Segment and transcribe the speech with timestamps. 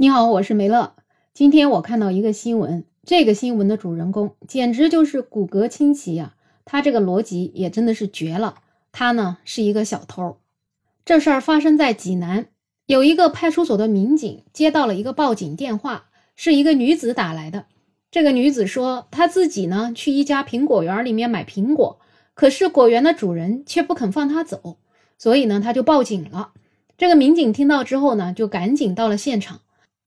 [0.00, 0.94] 你好，我是梅乐。
[1.34, 6.36] 今天我看到一个新闻，这个新闻的主人公简直就是骨骼清奇呀！
[6.64, 8.54] 他这个逻辑也真的是绝了。
[8.92, 10.38] 他呢是一个小偷。
[11.04, 12.46] 这事儿发生在济南，
[12.86, 17.66] 有一个派出所的民警接到了一个报警电话，是一个女子打来的。
[18.10, 22.00] 这个女子说，她自己呢去一家苹果园里面买苹果，
[22.32, 24.78] 可是果园的主人却不肯放她走，
[25.18, 26.52] 所以呢她就报警了。
[26.96, 29.60] 这个民警听到之后呢，就赶紧到了现场。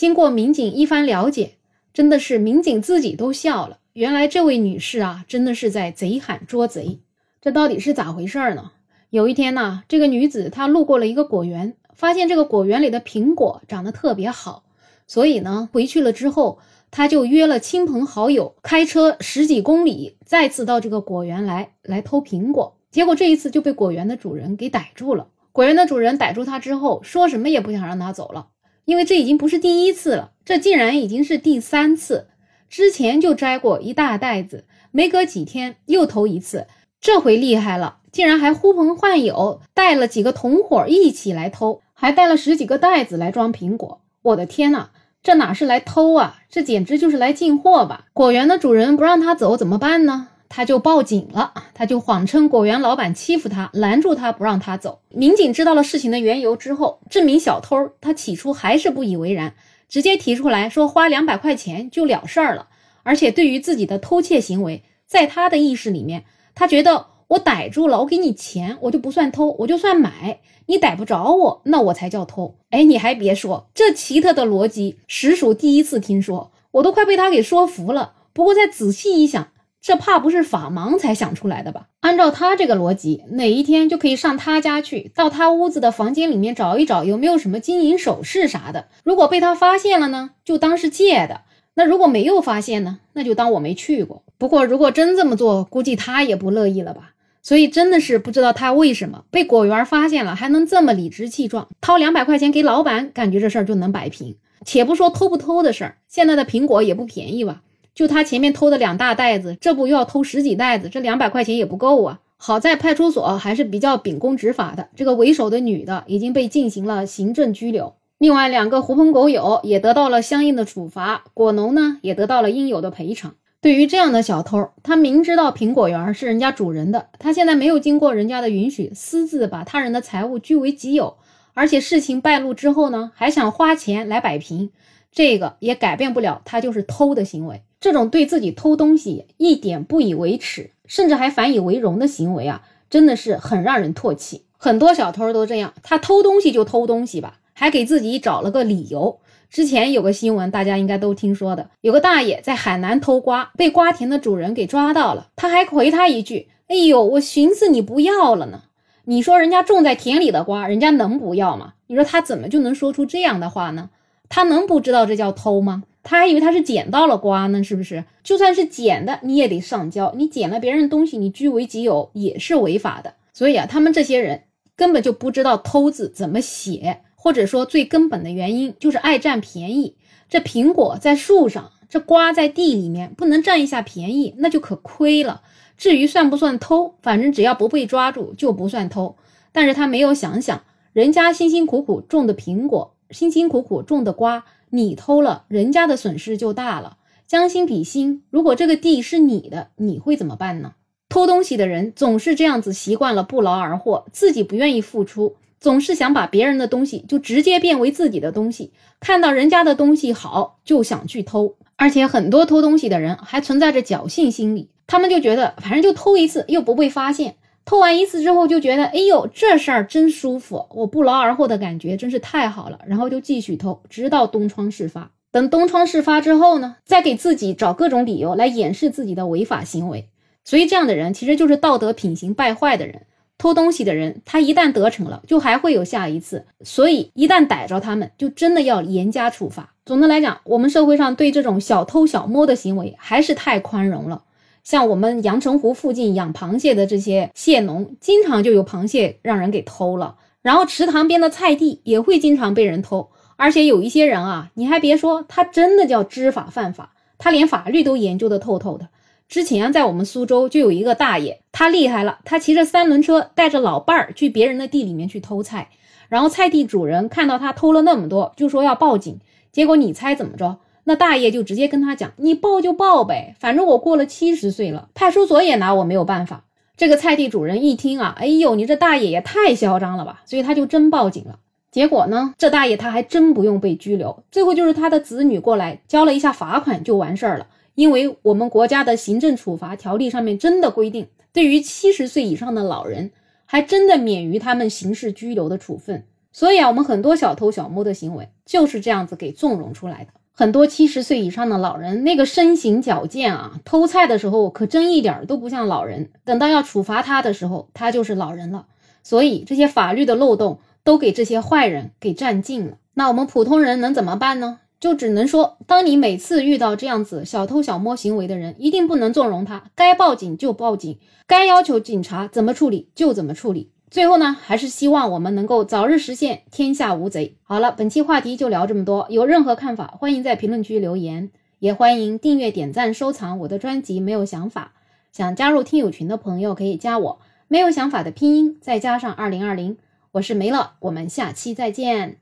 [0.00, 1.56] 经过民警一番了解，
[1.92, 3.80] 真的是民警自己都笑了。
[3.92, 7.00] 原来这位女士啊，真的是在贼喊捉贼。
[7.42, 8.72] 这到底是咋回事呢？
[9.10, 14.64] 有一天呢，这个女子她路过了一个果园，发现这个果园里的苹果长得特别好，
[15.06, 22.78] 所以呢，回去了之后，她就约了亲朋好友，开车十几公里，再次到这个果园来来偷苹果。
[22.90, 25.28] 结果这一次就被果园的主人给逮住了。
[25.52, 28.46] 果园的主人逮住她之后，说什么也不想让她走了。
[28.90, 32.26] 因为这已经不是第一次了，这竟然已经是第三次。
[32.68, 36.66] 之前就摘过一大袋子，没隔几天又偷一次，
[37.00, 44.00] 这回厉害了，竟然还呼朋唤友，带了几个同伙一起来偷，还带了十几个袋子来装苹果。
[44.22, 44.88] 我的天呐，
[45.22, 48.06] 这哪是来偷啊，这简直就是来进货吧！
[48.12, 50.30] 果园的主人不让他走怎么办呢？
[50.50, 54.98] 他就报警了，他就谎称果园老板欺负他，拦住他不让他走。
[55.08, 59.54] 民警知道了事情的缘由之后，这名小偷他起初还是不以为然，
[59.88, 62.66] 直接提出来说花两百块钱就了事儿了。
[63.04, 66.24] 而且对于自己的偷窃行为，在他的意识里面，
[66.56, 70.40] 他觉得我逮住了，我给你钱，我就不算偷，我就算买。
[70.66, 72.56] 你逮不着我，那我才叫偷。
[72.70, 78.14] 哎，你还别说，这奇特的逻辑实属第一次听说，我都快被他给说服了。
[78.32, 79.52] 不过再仔细一想。
[79.82, 81.88] 这怕不是法盲才想出来的吧？
[82.00, 88.88] 按照他这个逻辑，哪一天就可以上他家去，到他屋子的房间里面找一找，有没有什么金银首饰啥的。
[89.04, 91.42] 如果被他发现了呢，就当是借的；
[91.74, 94.22] 那如果没有发现呢，那就当我没去过。
[94.36, 97.12] 不过如果真这么做，估计他也不乐意了吧？
[97.42, 104.36] 所以真的是不知道他为什么被果园发现了，还能这么理直气壮，掏两百块钱给老板，感觉这事儿就能摆平。
[104.66, 107.62] 且不说偷不偷的事儿，现在的苹果也不便宜吧？
[107.94, 110.88] 就他前面偷的两大袋子，这不又要偷十几袋子？
[110.88, 112.20] 这两百块钱也不够啊！
[112.36, 123.34] 好在派出所还是比较秉公执法的，这个为首的女的已经被进行了行政拘留，另外两个狐朋狗友也得到了相应的处罚，果农呢也得到了应有的赔偿。
[123.60, 131.16] 对于这样的小偷，他明知道苹果园是人家主人的，他现在没有经过人家的允许，私自把他人的财物据为己有，
[131.52, 134.70] 而且事情败露之后呢，还想花钱来摆平，
[135.12, 137.62] 这个也改变不了他就是偷的行为。
[137.80, 144.44] 这种对自己偷东西一点不以为耻，甚至还反以为荣的行为啊，真的是很让人唾弃。
[144.58, 149.20] 很多小偷都这样，他偷东西就偷东西吧，还给自己找了个理由。
[149.48, 158.64] 之前有个新闻，大家应该都听说的，有个大爷在海南偷瓜，被瓜田的主人给抓到了，他还回他一句：“哎呦，我寻思你不要了呢。”
[159.06, 161.72] 你说人家种在田里的瓜，人家能不要吗？
[161.86, 163.90] 你说他怎么就能说出这样的话呢？
[164.30, 165.82] 他能不知道这叫偷吗？
[166.02, 168.04] 他还以为他是捡到了瓜呢，是不是？
[168.24, 170.14] 就算是捡的，你也得上交。
[170.16, 173.12] 你捡了别人的东西，你据为己有也是违法的。
[173.34, 174.44] 所以啊，他们这些人
[174.76, 179.96] 根本就不知道“偷”字怎么写，或者说最根本的原因就是爱占便宜。
[180.28, 185.42] 这苹果在树上，这瓜在地里面，不能占一下便宜，那就可亏了。
[185.76, 189.16] 至于算不算偷，反正只要不被抓住就不算偷。
[189.52, 190.62] 但是他没有想想，
[190.92, 194.44] 人家辛辛苦苦种的苹果，辛辛苦苦种的瓜。
[194.70, 196.98] 你偷了，人家的损失就大了。
[197.26, 200.72] 将心比心，如果这个地是你的，你会怎么办呢？
[201.08, 208.72] 偷东西的人总是这样子，习惯了不劳而获，自己不愿意付出，总是想把别人的东西就直接变为自己的东西。
[209.00, 211.56] 看到人家的东西好，就想去偷。
[211.76, 217.36] 而且很多偷东西的人还存在着侥幸心理，他们就觉得反正就偷一次，又不被发现。
[217.70, 225.12] 偷完一次之后就觉得，哎呦，这事儿真舒服，我不劳而获的感觉真是太好了，然后就继续偷，直到东窗事发。
[225.30, 230.08] 等东窗事发之后呢，再给自己找各种理由来掩饰自己的违法行为。
[230.44, 233.02] 所以这样的人其实就是道德品行败坏的人。
[233.38, 236.46] 偷东西的人，他一旦得逞了，就还会有下一次。
[236.64, 239.72] 所以一旦逮着他们，就真的要严加处罚。
[239.86, 244.24] 总的来讲，我们社会上对这种小偷小摸的行为还是太宽容了。
[244.62, 250.16] 像我们阳澄湖附近养螃蟹的这些蟹农，经常就有螃蟹让人给偷了。
[250.42, 258.88] 然后池塘边的菜地也会经常被人偷，而且有一些人啊，你还别说，他真的叫知法犯法，他连法律都研究的透透的。
[259.28, 265.68] 之前在我们苏州就有一个大爷，他厉害了，他骑着三轮车带着老伴儿去别人的地里面去偷菜，
[266.08, 269.20] 然后菜地主人看到他偷了那么多，就说要报警，
[269.52, 270.58] 结果你猜怎么着？
[270.90, 276.46] 那大爷就直接跟他讲：“你报就报呗，反正我过了七十岁了，派出所也拿我没有办法。”
[276.76, 280.22] 这个菜地主人一听啊，哎呦，你这大爷也太嚣张了吧！
[280.26, 281.38] 所以他就真报警了。
[281.70, 287.46] 结果呢，这大爷他还真不用被拘留，最后就是他的子女过来交了一下罚款就完事儿了。
[287.76, 293.12] 因为我们国家的行政处罚条例上面真的规定，对于七十岁以上的老人，
[293.46, 296.04] 还真的免于他们刑事拘留的处分。
[296.32, 300.10] 所以啊，我们很多小偷小摸的行为就是这样子给纵容出来的。
[300.40, 306.08] 很多七十岁以上的老人，那个身形矫健啊，偷菜的时候可真一点都不像老人。
[306.24, 308.64] 等到要处罚他的时候，他就是老人了。
[309.02, 312.78] 所以这些法律的漏洞都给这些坏人给占尽了。
[312.94, 314.60] 那我们普通人能怎么办呢？
[314.80, 323.72] 就只能说，当你每次遇到这样子小偷小摸行为的人，一定不能纵容他，该报警就报警，该要求警察怎么处理就怎么处理。
[323.90, 327.34] 最后呢，还是希望我们能够早日实现天下无贼。
[327.42, 329.08] 好了，本期话题就聊这么多。
[329.10, 333.98] 有任何看法，欢迎在评论区留言，也欢迎订阅、点赞、收藏我的专辑。
[333.98, 334.74] 没有想法，
[335.10, 337.18] 想加入听友群的朋友可以加我。
[337.48, 339.76] 没有想法的拼音再加上二零二零，
[340.12, 342.18] 我是梅乐，我们下期再见。